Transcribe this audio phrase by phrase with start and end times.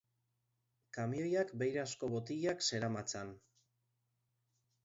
[0.97, 3.31] Kamioiak beirazko botilak zeramatzan.